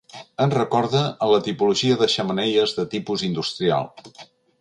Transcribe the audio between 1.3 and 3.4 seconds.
la tipologia de xemeneies de tipus